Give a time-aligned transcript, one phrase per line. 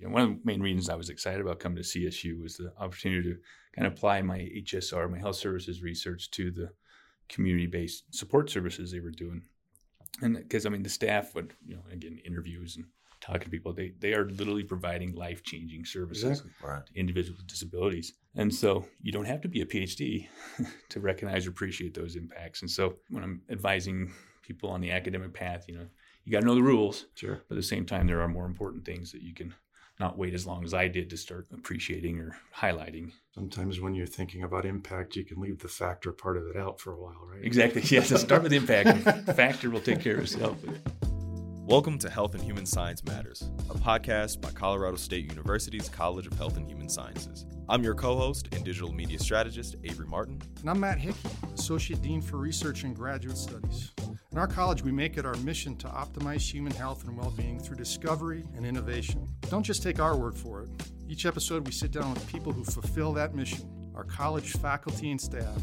[0.00, 2.72] Know, one of the main reasons I was excited about coming to CSU was the
[2.78, 3.38] opportunity to
[3.74, 6.70] kind of apply my HSR, my health services research, to the
[7.28, 9.42] community-based support services they were doing.
[10.22, 12.86] And because I mean, the staff would, you know, again, interviews and
[13.20, 16.52] talking to people, they they are literally providing life-changing services Exactly.
[16.62, 16.86] Right.
[16.86, 18.12] to individuals with disabilities.
[18.36, 20.28] And so you don't have to be a PhD
[20.90, 22.62] to recognize or appreciate those impacts.
[22.62, 25.86] And so when I'm advising people on the academic path, you know,
[26.24, 27.40] you got to know the rules, Sure.
[27.48, 29.54] but at the same time, there are more important things that you can
[29.98, 33.12] not wait as long as I did to start appreciating or highlighting.
[33.34, 36.80] Sometimes when you're thinking about impact, you can leave the factor part of it out
[36.80, 37.42] for a while, right?
[37.42, 37.82] Exactly.
[37.86, 38.08] Yes.
[38.08, 39.06] so start with impact.
[39.36, 40.58] Factor will take care of itself.
[41.64, 46.34] Welcome to Health and Human Science Matters, a podcast by Colorado State University's College of
[46.34, 47.46] Health and Human Sciences.
[47.68, 50.40] I'm your co host and digital media strategist, Avery Martin.
[50.60, 51.18] And I'm Matt Hickey,
[51.54, 53.92] Associate Dean for Research and Graduate Studies.
[54.36, 57.58] In our college, we make it our mission to optimize human health and well being
[57.58, 59.26] through discovery and innovation.
[59.48, 60.68] Don't just take our word for it.
[61.08, 65.18] Each episode, we sit down with people who fulfill that mission our college faculty and
[65.18, 65.62] staff.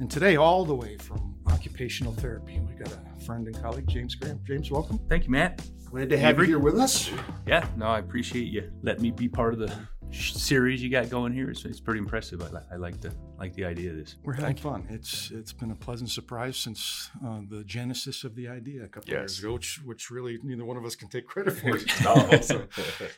[0.00, 4.14] And today, all the way from occupational therapy, we got a friend and colleague, James
[4.14, 4.40] Graham.
[4.46, 4.98] James, welcome.
[5.06, 5.60] Thank you, Matt.
[5.90, 7.10] Glad to have you here with us.
[7.46, 7.68] Yeah.
[7.76, 9.74] No, I appreciate you letting me be part of the sh-
[10.14, 11.50] series you got going here.
[11.50, 12.40] It's, it's pretty impressive.
[12.42, 14.16] I, li- I like the like the idea of this.
[14.24, 14.86] We're having fun.
[14.88, 19.12] It's it's been a pleasant surprise since uh, the genesis of the idea a couple
[19.12, 21.78] of years ago, which which really neither one of us can take credit for.
[22.04, 22.40] No.
[22.40, 22.66] so,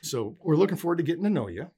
[0.02, 1.70] so we're looking forward to getting to know you.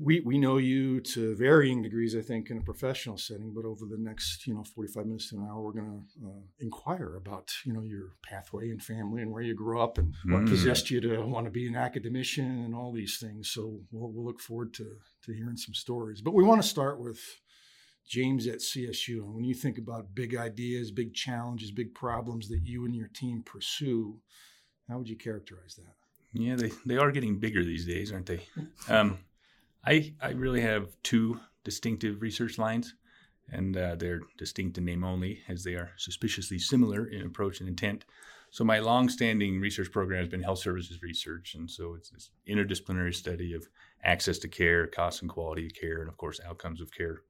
[0.00, 3.52] We we know you to varying degrees, I think, in a professional setting.
[3.54, 6.26] But over the next you know forty five minutes to an hour, we're going to
[6.26, 10.14] uh, inquire about you know your pathway and family and where you grew up and
[10.26, 10.48] what Mm.
[10.48, 13.50] possessed you to want to be an academician and all these things.
[13.50, 14.86] So we'll, we'll look forward to
[15.24, 16.20] to hearing some stories.
[16.22, 17.20] But we want to start with
[18.08, 19.18] James at CSU.
[19.24, 23.08] And when you think about big ideas, big challenges, big problems that you and your
[23.08, 24.20] team pursue,
[24.88, 25.94] how would you characterize that?
[26.32, 28.42] Yeah, they, they are getting bigger these days, aren't they?
[28.88, 29.18] Um,
[29.86, 32.94] I I really have two distinctive research lines,
[33.50, 37.68] and uh, they're distinct in name only, as they are suspiciously similar in approach and
[37.68, 38.04] intent.
[38.50, 43.14] So my long-standing research program has been health services research, and so it's this interdisciplinary
[43.14, 43.66] study of
[44.02, 47.22] access to care, cost and quality of care, and of course outcomes of care.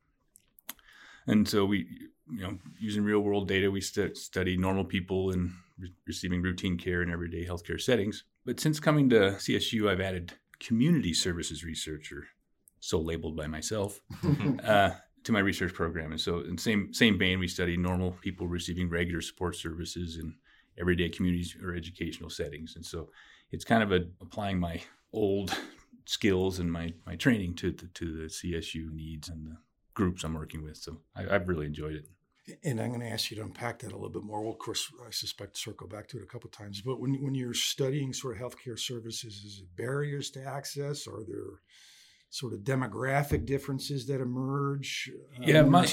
[1.26, 1.86] And so we,
[2.30, 7.02] you know, using real-world data, we stu- study normal people in re- receiving routine care
[7.02, 8.22] in everyday healthcare settings.
[8.44, 12.28] But since coming to CSU, I've added community services research, or
[12.86, 14.00] so labeled by myself,
[14.64, 14.90] uh,
[15.24, 16.12] to my research program.
[16.12, 20.34] And so, in same same vein, we study normal people receiving regular support services in
[20.78, 22.76] everyday communities or educational settings.
[22.76, 23.10] And so,
[23.50, 24.80] it's kind of a, applying my
[25.12, 25.56] old
[26.06, 29.56] skills and my my training to the, to the CSU needs and the
[29.94, 30.76] groups I'm working with.
[30.76, 32.06] So, I, I've really enjoyed it.
[32.62, 34.40] And I'm going to ask you to unpack that a little bit more.
[34.40, 36.80] Well, of course, I suspect circle back to it a couple of times.
[36.80, 41.08] But when, when you're studying sort of healthcare services, is it barriers to access?
[41.08, 41.58] Are there
[42.30, 45.10] sort of demographic differences that emerge?
[45.38, 45.86] Uh, yeah, I'm my-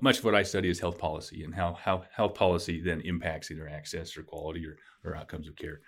[0.00, 3.50] much of what I study is health policy and how, how health policy then impacts
[3.50, 5.80] either access or quality or, or outcomes of care.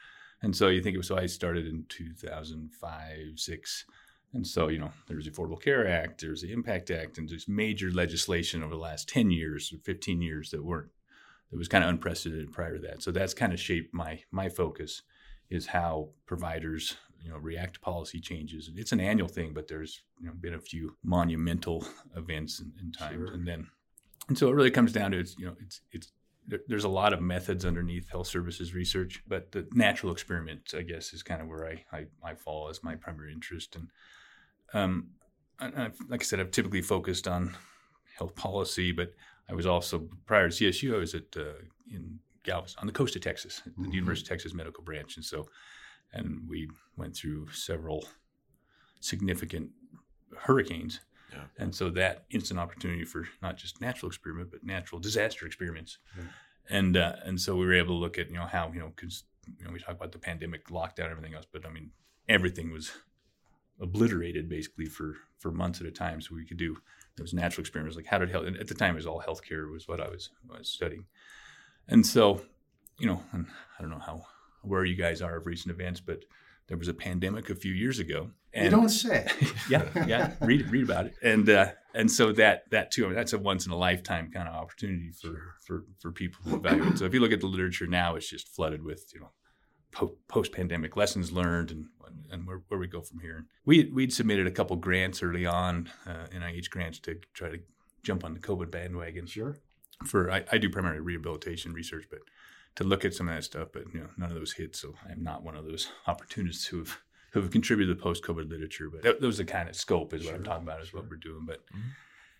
[0.42, 3.84] And so you think it was, so I started in 2005, six.
[4.32, 7.48] And so, you know, there's the Affordable Care Act, there's the Impact Act, and there's
[7.48, 10.90] major legislation over the last 10 years or 15 years that weren't,
[11.50, 13.02] that was kind of unprecedented prior to that.
[13.02, 15.02] So that's kind of shaped my, my focus
[15.50, 18.70] is how providers, you know, react to policy changes.
[18.76, 21.84] It's an annual thing, but there's, you know, been a few monumental
[22.16, 23.14] events and, in time.
[23.26, 23.32] Sure.
[23.34, 23.66] And then,
[24.28, 26.12] and so it really comes down to it's, you know, it's, it's,
[26.46, 30.82] there- there's a lot of methods underneath health services research, but the natural experiment, I
[30.82, 33.76] guess, is kind of where I, I, I fall as my primary interest.
[33.76, 33.88] And
[34.72, 35.08] um,
[35.58, 37.56] I, I've, like I said, I've typically focused on
[38.16, 39.12] health policy, but
[39.48, 41.54] I was also prior to CSU, I was at uh,
[41.92, 43.92] in Galveston on the coast of Texas, at the Mhm.
[43.94, 45.46] University of Texas Medical Branch, and so
[46.12, 48.04] and we went through several
[49.00, 49.70] significant
[50.36, 51.00] hurricanes.
[51.32, 51.44] Yeah.
[51.58, 55.98] And so that instant opportunity for not just natural experiment, but natural disaster experiments.
[56.68, 58.92] And uh, and so we were able to look at you know how you know
[58.94, 59.24] because
[59.58, 61.90] you know we talk about the pandemic lockdown everything else, but I mean
[62.28, 62.92] everything was
[63.80, 66.20] obliterated basically for for months at a time.
[66.20, 66.76] So we could do
[67.16, 69.70] those natural experiments like how did health and at the time it was all healthcare
[69.70, 71.06] was what I was, I was studying.
[71.88, 72.42] And so
[72.98, 73.46] you know and
[73.78, 74.26] I don't know how
[74.62, 76.24] where you guys are of recent events, but
[76.68, 78.30] there was a pandemic a few years ago.
[78.52, 79.26] And you don't say.
[79.70, 80.34] yeah, yeah.
[80.40, 83.04] Read read about it, and uh, and so that that too.
[83.04, 86.40] I mean, that's a once in a lifetime kind of opportunity for for for people
[86.50, 86.98] to evaluate.
[86.98, 89.30] So if you look at the literature now, it's just flooded with you know
[89.92, 91.86] po- post pandemic lessons learned and
[92.30, 93.46] and where, where we go from here.
[93.64, 97.58] We we'd submitted a couple grants early on, uh, NIH grants to try to
[98.02, 99.56] jump on the COVID bandwagon Sure.
[100.06, 102.20] for I, I do primarily rehabilitation research, but
[102.76, 104.76] to look at some of that stuff, but you know none of those hit.
[104.76, 106.98] So I'm not one of those opportunists who have
[107.32, 108.88] who have contributed to the post-COVID literature.
[108.90, 111.00] But that, that was the kind of scope is what I'm talking about is sure.
[111.00, 111.44] what we're doing.
[111.46, 111.80] But Mhm.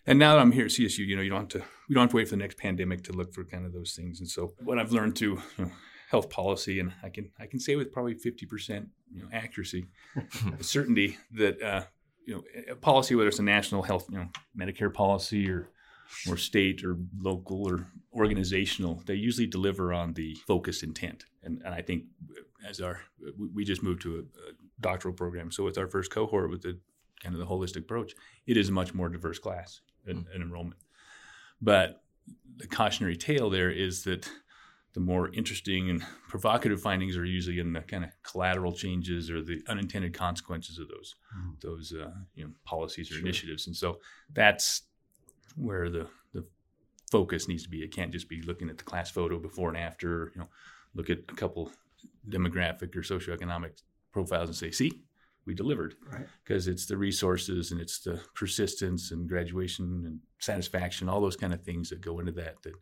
[0.07, 2.03] and now that I'm here at CSU, you know, you don't have to we don't
[2.03, 4.19] have to wait for the next pandemic to look for kind of those things.
[4.19, 5.25] And so what I've learned to
[5.57, 5.71] you know,
[6.09, 9.87] health policy, and I can I can say with probably 50 percent you know accuracy,
[10.61, 11.83] certainty that uh,
[12.25, 14.27] you know a policy whether it's a national health you know
[14.57, 15.69] Medicare policy or
[16.29, 21.25] or state or local or organizational, they usually deliver on the focused intent.
[21.43, 22.03] And, and I think
[22.67, 23.01] as our
[23.53, 26.79] we- just moved to a, a doctoral program, so with our first cohort with the
[27.23, 28.13] kind of the holistic approach,
[28.47, 30.79] it is a much more diverse class in, in enrollment.
[31.61, 32.03] But
[32.57, 34.29] the cautionary tale there is that
[34.93, 39.41] the more interesting and provocative findings are usually in the kind of collateral changes or
[39.41, 41.61] the unintended consequences of those Mhm.
[41.61, 43.21] those uh, you know policies or Sure.
[43.21, 43.67] initiatives.
[43.67, 43.99] And so
[44.33, 44.81] that's
[45.55, 46.45] where the the
[47.11, 47.83] focus needs to be.
[47.83, 50.31] It can't just be looking at the class photo before and after.
[50.35, 50.49] You know,
[50.93, 51.71] look at a couple
[52.29, 53.81] demographic or socioeconomic
[54.11, 55.03] profiles and say, "See,
[55.45, 56.27] we delivered." Right.
[56.43, 61.53] Because it's the resources and it's the persistence and graduation and satisfaction, all those kind
[61.53, 62.73] of things that go into that that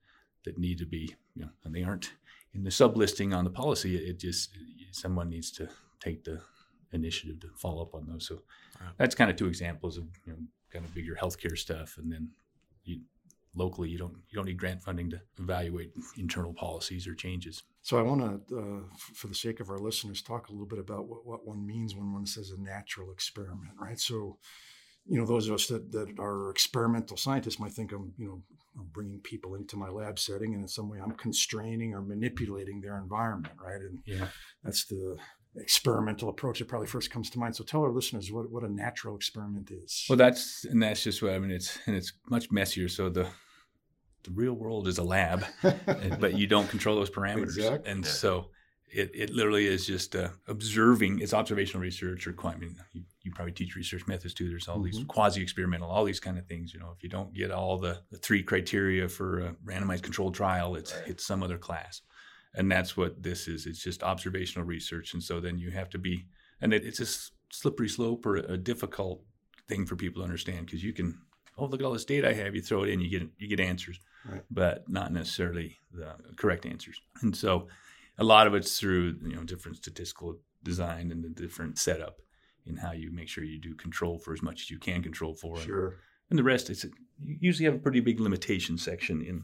[0.45, 2.13] that need to be, you know, and they aren't
[2.53, 3.95] in the sublisting on the policy.
[3.97, 4.57] It just
[4.91, 5.69] someone needs to
[5.99, 6.41] take the
[6.93, 8.25] initiative to follow up on those.
[8.27, 8.41] So
[8.81, 8.93] Right.
[8.97, 10.39] that's kind of two examples of you know
[10.71, 12.31] kind of bigger healthcare stuff, and then
[12.83, 13.01] you
[13.55, 17.63] locally you don't you don't need grant funding to evaluate internal policies or changes.
[17.81, 20.67] So I want to, uh, f- for the sake of our listeners, talk a little
[20.67, 23.99] bit about what, what one means when one says a natural experiment, right?
[23.99, 24.37] So,
[25.07, 28.43] you know, those of us that, that are experimental scientists might think I'm, you know,
[28.77, 32.81] I'm bringing people into my lab setting, and in some way I'm constraining or manipulating
[32.81, 33.81] their environment, right?
[33.81, 34.27] And Yeah.
[34.63, 35.17] that's the
[35.55, 37.55] experimental approach that probably first comes to mind.
[37.55, 40.05] So tell our listeners what, what a natural experiment is.
[40.09, 41.51] Well, that's and that's just what I mean.
[41.51, 42.87] It's and it's much messier.
[42.87, 43.27] So the
[44.23, 45.45] the real world is a lab,
[46.19, 47.55] but you don't control those parameters.
[47.57, 47.89] Exactly.
[47.89, 48.49] And so
[48.91, 51.19] it, it literally is just uh, observing.
[51.19, 54.49] It's observational research or I mean, you, you probably teach research methods too.
[54.49, 55.07] There's all these Mhm.
[55.07, 56.73] quasi experimental, all these kind of things.
[56.73, 60.35] You know, if you don't get all the, the three criteria for a randomized controlled
[60.35, 62.01] trial, it's it's some other class.
[62.55, 63.65] And that's what this is.
[63.65, 65.13] It's just observational research.
[65.13, 66.25] And so then you have to be,
[66.61, 69.23] and it, it's a slippery slope or a difficult
[69.67, 71.19] thing for people to understand because you can,
[71.57, 72.55] oh, look at all this data I have.
[72.55, 74.41] You throw it in, you get you get answers, Right.
[74.49, 76.99] but not necessarily the correct answers.
[77.21, 77.67] And so,
[78.17, 82.19] a lot of it's through you know different statistical design and the different setup
[82.65, 85.33] in how you make sure you do control for as much as you can control
[85.35, 85.95] for, and- sure.
[86.29, 86.83] and the rest is
[87.23, 89.43] you usually have a pretty big limitation section in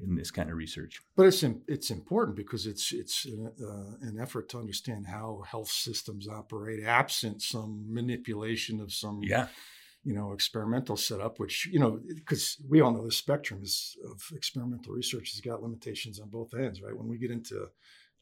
[0.00, 1.00] in this kind of research.
[1.16, 5.42] But it's im- it's important because it's it's an, uh, an effort to understand how
[5.48, 9.48] health systems operate, absent some manipulation of some Yeah,
[10.04, 11.38] you know experimental setup.
[11.40, 15.62] Which you know because we all know the spectrum is of experimental research has got
[15.62, 16.96] limitations on both ends, right?
[16.96, 17.68] When we get into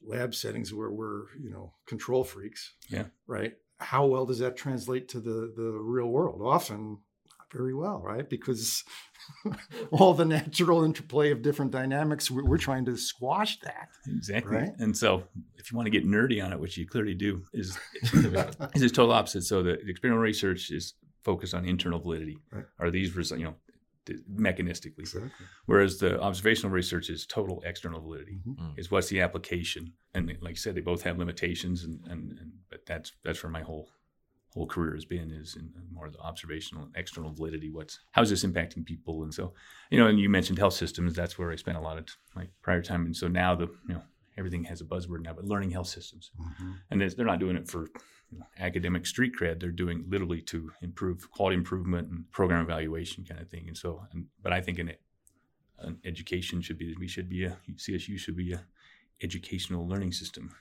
[0.01, 3.05] lab settings where we're you know control freaks, Yeah.
[3.27, 3.53] right?
[3.79, 6.41] How well does that translate to the the real world?
[6.41, 6.99] Often.
[7.55, 8.29] Not Very well, right?
[8.29, 8.83] Because
[9.91, 13.89] all the natural interplay of different dynamics, we're, we're trying to squash that.
[14.07, 14.57] exactly.
[14.57, 14.71] Right.
[14.79, 15.23] And so,
[15.57, 18.91] if you want to get nerdy on it, which you clearly do, is is its
[18.91, 19.43] total opposite.
[19.43, 20.93] So the, the experimental research is
[21.23, 22.37] focused on internal validity.
[22.51, 22.65] Right.
[22.79, 23.55] Are these results, you know,
[24.31, 24.99] mechanistically?
[24.99, 25.31] Exactly.
[25.65, 28.41] Whereas the observational research is total external validity.
[28.47, 28.77] Mhm.
[28.77, 29.93] Is what's the application?
[30.13, 33.51] And like I said, they both have limitations, and, and, and but that's that's where
[33.51, 33.89] my whole
[34.55, 37.69] whole career has been is in more the observational and external validity.
[37.69, 39.21] What's how's this impacting people?
[39.23, 39.53] And so,
[39.91, 41.13] you know, and you mentioned health systems.
[41.13, 43.05] That's where I spent a lot of my prior time.
[43.05, 44.01] And so now the you know
[44.37, 46.73] everything has a buzzword now, but learning health systems, Mhm.
[46.89, 47.87] and they're not doing it for
[48.31, 49.59] you know, academic street cred.
[49.59, 53.67] They're doing literally to improve quality improvement and program evaluation kind of thing.
[53.67, 55.01] And so, and, but I think in it,
[55.79, 58.65] an education should be we should be a CSU should be a
[59.21, 60.53] educational learning system.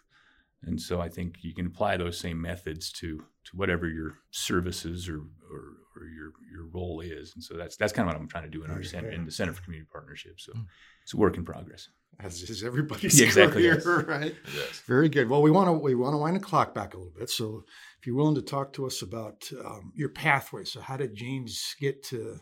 [0.67, 5.09] And so I think you can apply those same methods to to whatever your services
[5.09, 5.19] or
[5.53, 5.63] or,
[5.97, 7.33] or your your role is.
[7.35, 9.25] And so that's that's kind of what I'm trying to do in our center in
[9.25, 10.45] the Center for Community Partnerships.
[10.47, 10.67] So Mm.
[11.03, 11.89] it's a work in progress.
[12.21, 13.87] As is everybody's Yeah, exactly, career, yes.
[14.07, 14.35] right?
[14.55, 14.81] Yes.
[14.87, 15.29] Very good.
[15.29, 17.29] Well, we want to we want to wind the clock back a little bit.
[17.29, 17.65] So,
[17.99, 21.75] if you're willing to talk to us about um, your pathway, so how did James
[21.81, 22.39] get to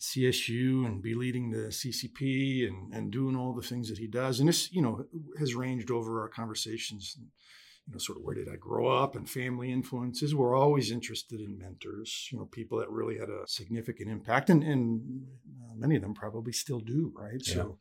[0.00, 4.40] CSU and be leading the CCP and and doing all the things that he does?
[4.40, 5.04] And this, you know,
[5.38, 7.16] has ranged over our conversations.
[7.90, 10.32] You know, sort of where did I grow up and family influences.
[10.32, 12.28] We're always interested in mentors.
[12.30, 15.26] You know, people that really had a significant impact, and and
[15.68, 17.12] uh, many of them probably still do.
[17.16, 17.42] Right.
[17.44, 17.54] Yeah.
[17.54, 17.78] So,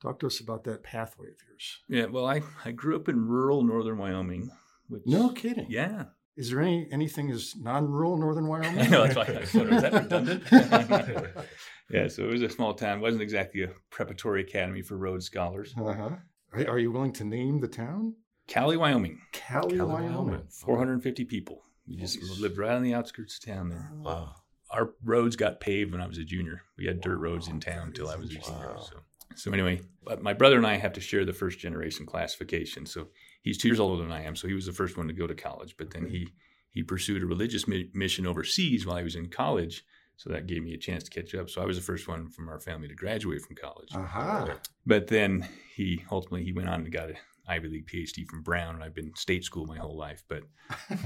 [0.00, 1.80] talk to us about that pathway of yours.
[1.88, 4.50] Yeah, well, I, I grew up in rural northern Wyoming.
[4.88, 5.66] Which, No kidding.
[5.68, 6.04] Yeah.
[6.36, 8.78] Is there any anything as non-rural northern Wyoming?
[8.78, 10.42] I know, that's why I thought, is that redundant?
[11.90, 12.98] yeah, so it was a small town.
[12.98, 15.74] It wasn't exactly a preparatory academy for Rhodes scholars.
[15.76, 16.10] uh-huh.
[16.52, 18.14] Are, are you willing to name the town?
[18.50, 19.20] Cowley, Wyoming.
[19.32, 20.14] Cowley, Cowley, Wyoming.
[20.26, 20.46] Wyoming.
[20.50, 21.62] 450 people.
[21.88, 22.38] We just Nice.
[22.40, 23.90] lived right on the outskirts of town there.
[23.94, 24.34] Wow.
[24.70, 26.62] Our roads got paved when I was a junior.
[26.76, 28.74] We had dirt roads in town until I was a junior.
[28.74, 28.80] Wow.
[28.80, 28.96] So,
[29.34, 32.86] so anyway, but my brother and I have to share the first generation classification.
[32.86, 33.08] So
[33.42, 34.36] he's two years older than I am.
[34.36, 35.76] So he was the first one to go to college.
[35.78, 36.28] But then he
[36.72, 39.84] he pursued a religious mi- mission overseas while he was in college.
[40.16, 41.48] So that gave me a chance to catch up.
[41.50, 43.88] So I was the first one from our family to graduate from college.
[43.94, 44.58] Aha.
[44.86, 47.16] But then he ultimately he went on and got an
[47.48, 50.22] Ivy League PhD from Brown, and I've been state school my whole life.
[50.28, 50.42] But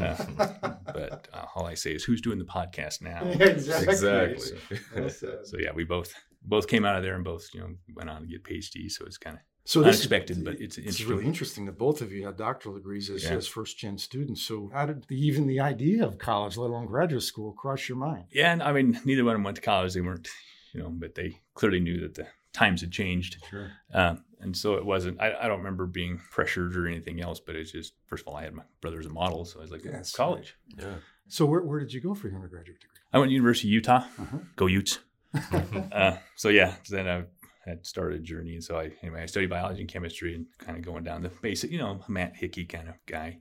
[0.00, 0.24] uh,
[0.92, 3.22] but uh, all I say is, who's doing the podcast now?
[3.24, 3.92] exactly.
[3.92, 4.58] Exactly.
[4.94, 5.10] Well.
[5.44, 6.12] So yeah, we both
[6.42, 8.90] both came out of there and both you know went on to get PhD.
[8.90, 11.08] So it's kind of So this unexpected, but it's It's interesting.
[11.08, 13.34] really interesting that both of you had doctoral degrees as, Yeah.
[13.36, 14.42] as first gen students.
[14.42, 17.96] So, how did the, even the idea of college, let alone graduate school, cross your
[17.98, 18.24] mind?
[18.32, 19.94] yeah, and I mean neither one of them went to college.
[19.94, 20.28] They weren't
[20.74, 23.36] you know, but they clearly knew that the times had changed.
[23.50, 23.70] Sure.
[23.92, 27.56] Um, and so it wasn't, I, I don't remember being pressured or anything else, but
[27.56, 29.44] it's just, first of all, I had my brother as a model.
[29.44, 30.12] So I was like, Yes.
[30.12, 30.54] college.
[30.78, 30.94] Yeah.
[31.28, 32.96] So, where, where did you go for your undergraduate degree?
[33.12, 34.04] I went to University of Utah.
[34.18, 34.38] Uh-huh.
[34.56, 34.98] Go Utes.
[35.92, 37.24] uh, so yeah, then I
[37.68, 38.54] had started a journey.
[38.54, 41.30] And so I, anyway, I studied biology and chemistry and kind of going down the
[41.42, 43.38] basic, you know, Matt Hickey kind of guy.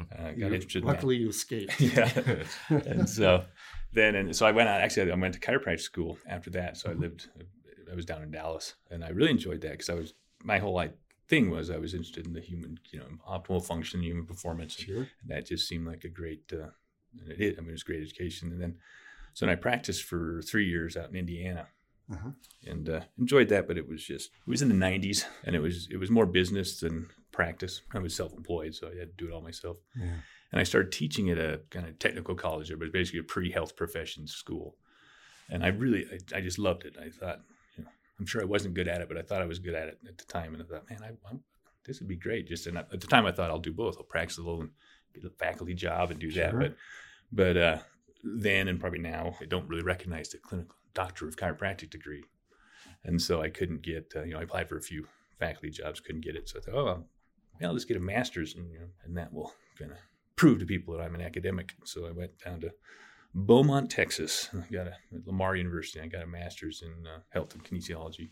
[0.00, 0.94] Uh, got You- interested in that.
[0.94, 1.80] luckily, you escaped.
[1.80, 2.10] yeah.
[2.68, 3.44] and so
[3.92, 6.76] then, and so I went out, actually, I went to chiropractic school after that.
[6.76, 7.28] So I lived,
[7.94, 10.74] I was down in Dallas and I really enjoyed that because I was, my whole
[10.74, 10.94] like,
[11.28, 14.74] thing was I was interested in the human, you know, optimal function, human performance.
[14.74, 15.06] Sure.
[15.22, 16.70] And that just seemed like a great, uh,
[17.20, 18.50] and it I mean, it was great education.
[18.52, 18.74] And then,
[19.32, 21.68] so then I practiced for three years out in Indiana
[22.12, 22.30] Uh-huh.
[22.66, 25.60] and uh, enjoyed that, but it was just, it was in the 90s and it
[25.60, 27.80] was, it was more business than practice.
[27.94, 30.18] I was self employed, so I had to do it all myself Yeah.
[30.52, 33.24] and I started teaching at a kind of technical college, but it was basically a
[33.34, 34.76] pre-health professions school.
[35.48, 36.96] And I really, I, I just loved it.
[36.98, 37.40] I thought,
[38.18, 39.98] I'm sure I wasn't good at it, but I thought I was good at it
[40.06, 40.54] at the time.
[40.54, 41.40] And I thought, man, I, I'm,
[41.84, 42.48] this would be great.
[42.48, 43.96] Just and at the time, I thought I'll do both.
[43.98, 44.70] I'll practice a little and
[45.14, 46.50] get a faculty job and do that.
[46.50, 46.60] Sure.
[46.60, 46.76] But,
[47.32, 47.78] but uh,
[48.22, 52.24] then and probably now, I don't really recognize the clinical doctor of chiropractic degree,
[53.04, 54.12] and so I couldn't get.
[54.14, 55.06] Uh, you know, I applied for a few
[55.38, 56.48] faculty jobs, couldn't get it.
[56.48, 57.04] So I thought, oh, well,
[57.60, 59.98] yeah, I'll just get a master's, and you know, and that will kind of
[60.36, 61.74] prove to people that I'm an academic.
[61.84, 62.72] So I went down to
[63.34, 64.48] Beaumont, Texas.
[64.54, 66.00] I got a at Lamar University.
[66.00, 68.28] I got a master's in uh, health and kinesiology,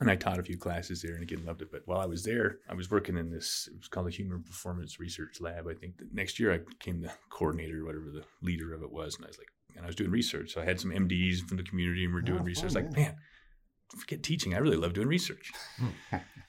[0.00, 1.70] and I taught a few classes there, and again loved it.
[1.70, 3.68] But while I was there, I was working in this.
[3.72, 5.68] It was called the Human Performance Research Lab.
[5.68, 9.14] I think the next year I became the coordinator, whatever the leader of it was,
[9.16, 10.52] and I was like, and I was doing research.
[10.52, 12.72] So I had some MDs from the community, and we're doing Oh, research.
[12.72, 13.14] fun, like, man,
[13.96, 14.54] forget teaching.
[14.54, 15.52] I really love doing research.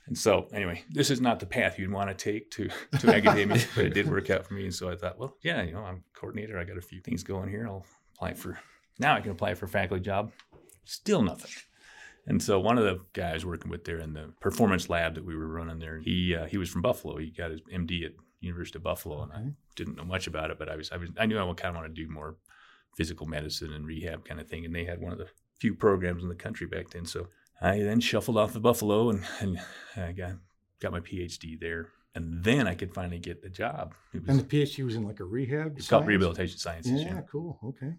[0.08, 3.60] And so, anyway, this is not the path you'd want to take to to academia,
[3.76, 4.66] but it did work out for me.
[4.66, 6.60] And so I thought, well, yeah, you know, I'm coordinator.
[6.60, 7.68] I got a few things going here.
[7.68, 8.60] I'll apply for
[9.00, 9.16] now.
[9.16, 10.32] I can apply for a faculty job.
[10.84, 11.52] Still nothing.
[12.28, 15.36] And so one of the guys working with there in the performance lab that we
[15.36, 17.18] were running there, he uh, he was from Buffalo.
[17.18, 18.12] He got his MD at
[18.42, 19.44] University of Buffalo, and I
[19.76, 21.82] didn't know much about it, but I was I was I knew I kind of
[21.82, 22.36] want to do more
[22.96, 24.66] physical medicine and rehab kind of thing.
[24.66, 25.28] And they had one of the
[25.60, 27.06] few programs in the country back then.
[27.06, 27.28] So
[27.62, 29.60] I then shuffled off to Buffalo and, and
[29.96, 30.34] I got
[30.82, 31.90] got my PhD there.
[32.14, 33.94] And then I could finally get the job.
[34.14, 35.74] It was And the PhD was in like a rehab.
[35.78, 36.08] it's called science?
[36.08, 37.02] rehabilitation sciences.
[37.02, 37.22] Yeah, Yeah.
[37.30, 37.60] cool.
[37.64, 37.96] Okay.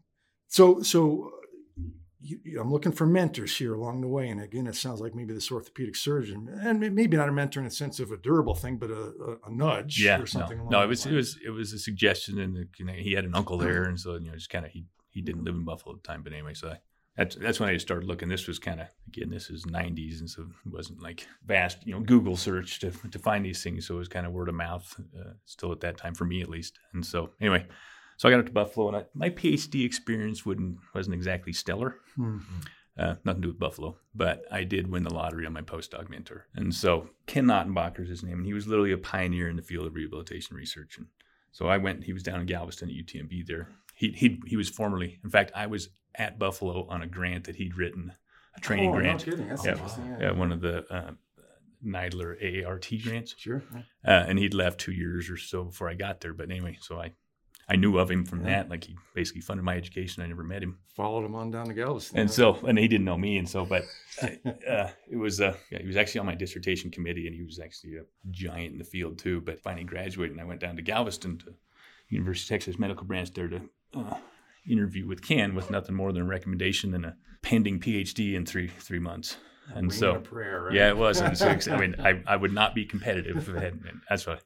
[0.48, 1.82] So, so uh,
[2.20, 4.28] you, you- I'm looking for mentors here along the way.
[4.30, 7.66] And again, it sounds like maybe this orthopedic surgeon, and maybe not a mentor in
[7.66, 10.58] the sense of a durable thing, but a, a, a nudge Yeah, or no, something.
[10.60, 13.12] along no, it was it was it was a suggestion, and the, you know, he
[13.12, 15.54] had an uncle there, and so you know, just kind of he he didn't live
[15.56, 16.78] in Buffalo at the time, but anyway, so I,
[17.16, 18.28] that's that's when I started looking.
[18.28, 21.94] This was kind of again, this is '90s, and so it wasn't like vast, you
[21.94, 23.86] know, Google search to to find these things.
[23.86, 26.42] So it was kind of word of mouth, uh, still at that time for me
[26.42, 26.78] at least.
[26.92, 27.66] And so anyway,
[28.18, 31.96] so I got up to Buffalo, and I, my PhD experience wouldn't wasn't exactly stellar.
[32.16, 32.38] Hmm.
[32.98, 36.08] Uh, nothing to do with Buffalo, but I did win the lottery on my postdoc
[36.08, 36.46] mentor.
[36.54, 39.62] And so Ken Ottenbacher is his name, and he was literally a pioneer in the
[39.62, 40.96] field of rehabilitation research.
[40.96, 41.08] And
[41.52, 43.68] so I went, he was down in Galveston at UTMB there.
[43.94, 47.56] He, he, he was formerly, in fact, I was at Buffalo on a grant that
[47.56, 48.12] he'd written,
[48.56, 49.26] a training Oh, grant.
[49.26, 49.48] No kidding.
[49.48, 49.72] That's Yeah.
[49.72, 50.16] interesting.
[50.20, 51.10] Yeah, one of the uh,
[51.84, 53.34] NIDRR ARRT grants.
[53.38, 53.62] Sure.
[53.74, 53.80] Uh,
[54.10, 56.32] and he'd left two years or so before I got there.
[56.32, 57.12] But anyway, so I,
[57.68, 58.62] I knew of him from Yeah.
[58.62, 58.70] that.
[58.70, 60.22] Like he basically funded my education.
[60.22, 62.18] I never met him Followed him on down to Galveston.
[62.18, 63.84] and so and he didn't know me and so but
[64.22, 67.58] uh, it was uh yeah, he was actually on my dissertation committee and he was
[67.58, 70.80] actually a giant in the field too but finally graduated and i went down to
[70.80, 71.52] galveston to
[72.08, 73.60] university of texas medical branch there to
[73.94, 74.16] uh,
[74.70, 78.68] interview with Ken with nothing more than a recommendation and a pending phd in three
[78.68, 79.36] three months.
[79.74, 80.74] And so prayer, right?
[80.74, 81.20] yeah it was.
[81.20, 84.26] And so i mean I, I would not be competitive if I had, and that's
[84.26, 84.38] why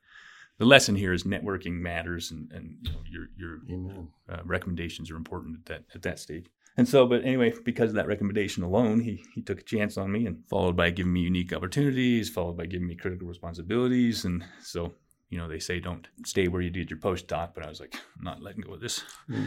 [0.59, 3.27] the lesson here is networking matters and, and you know, your
[3.67, 6.47] your uh, recommendations are important at that at that stage.
[6.77, 10.13] And so, but anyway, because of that recommendation alone, he he took a chance on
[10.13, 14.45] me, and followed by giving me unique opportunities, followed by giving me critical responsibilities, and
[14.63, 14.93] so
[15.31, 17.95] you know, they say don't stay where you did your postdoc, but I was like,
[18.19, 19.03] I'm not letting go of this.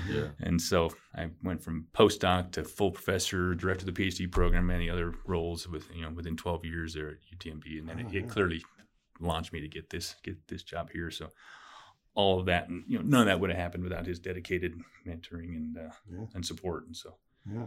[0.09, 0.29] Yeah.
[0.39, 4.89] And so I went from postdoc to full professor, director of the PhD program, many
[4.89, 8.13] other roles with you know within 12 years there at UTMB, and then Oh, it,
[8.13, 8.21] yeah.
[8.21, 8.63] it clearly
[9.19, 11.11] launched me to get this get this job here.
[11.11, 11.29] So
[12.15, 14.73] all of that, and you know, none of that would have happened without his dedicated
[15.05, 16.25] mentoring and uh, Yeah.
[16.33, 16.85] and support.
[16.85, 17.15] And so
[17.51, 17.65] Yeah.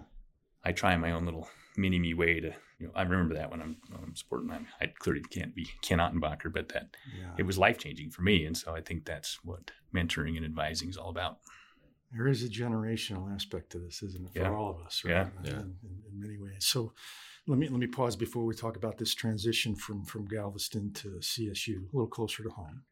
[0.66, 3.62] I try my own little mini me way to you know I remember that when
[3.62, 4.50] I'm, when I'm supporting.
[4.50, 7.32] I, I clearly can't be Ken Ottenbacher, but that Yeah.
[7.38, 10.88] it was life changing for me, and so I think that's what mentoring and advising
[10.90, 11.38] is all about.
[12.12, 14.50] There is a generational aspect to this, isn't it, for Yeah.
[14.54, 15.02] all of us?
[15.04, 15.12] Right?
[15.12, 15.28] Yeah.
[15.44, 15.50] Yeah.
[15.50, 16.64] In, in, in many ways.
[16.66, 16.92] So,
[17.48, 21.08] let me let me pause before we talk about this transition from from Galveston to
[21.30, 22.82] CSU, a little closer to home.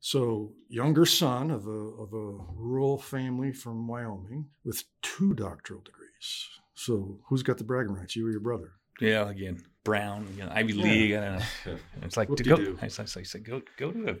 [0.00, 2.26] So, younger son of a of a
[2.68, 6.48] rural family from Wyoming with two doctoral degrees.
[6.78, 8.14] So, who's got the bragging rights?
[8.14, 8.70] You or your brother?
[9.00, 10.82] Yeah, again, Brown, you know, Ivy Yeah.
[10.84, 11.12] League.
[11.14, 11.78] I don't know.
[12.02, 12.76] It's like to go.
[12.80, 14.16] I said, I said, go go to a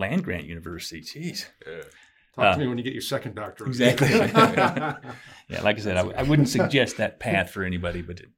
[0.00, 1.02] land grant university.
[1.02, 1.46] Jeez.
[1.66, 1.82] Yeah.
[2.34, 3.68] Talk Uh, to me when you get your second doctorate.
[3.68, 4.08] Exactly.
[5.48, 8.28] Yeah, like I said, I wouldn't suggest that path for anybody, but it,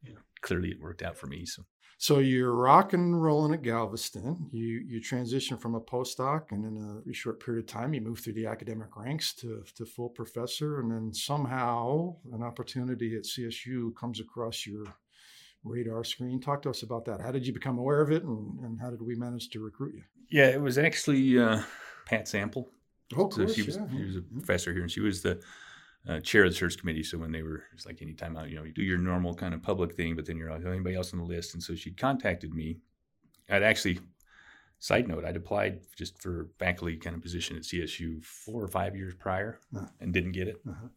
[0.41, 1.45] clearly it worked out for me.
[1.47, 1.63] So
[2.03, 4.49] So you're rock and rolling at Galveston.
[4.51, 8.19] You you transition from a postdoc, and in a short period of time, you move
[8.19, 13.95] through the academic ranks to, to full professor, and then somehow an opportunity at CSU
[13.95, 14.85] comes across your
[15.63, 16.41] radar screen.
[16.41, 17.21] Talk to us about that.
[17.21, 19.95] How did you become aware of it, and, and how did we manage to recruit
[19.95, 20.03] you?
[20.29, 21.63] yeah, it was actually uh,
[22.07, 22.69] Pat Sample.
[23.17, 25.41] Oh, So she was she was a professor here, and she was the
[26.09, 27.03] uh, chair of the search committee.
[27.03, 29.35] So when they were, it's like any time out, you know, you do your normal
[29.35, 31.55] kind of public thing, but then you're like anybody else on the list.
[31.55, 32.79] And so she contacted me.
[33.49, 34.01] I'd actually,
[34.79, 38.97] side note, I'd applied just for faculty kind of position at CSU four or five
[38.97, 39.87] years prior, Huh.
[40.01, 40.61] and didn't get it.
[40.69, 40.89] Uh-huh.